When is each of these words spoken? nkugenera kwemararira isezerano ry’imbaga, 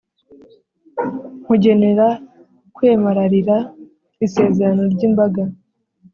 nkugenera 1.41 2.07
kwemararira 2.75 3.57
isezerano 4.25 4.81
ry’imbaga, 4.93 5.43